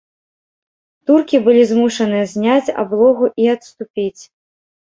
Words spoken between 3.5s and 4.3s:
адступіць.